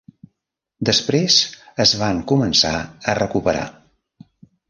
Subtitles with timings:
[0.89, 1.35] Després
[1.85, 2.73] es van començar
[3.13, 3.67] a recuperar.